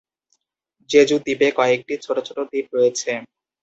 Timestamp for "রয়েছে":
2.75-3.11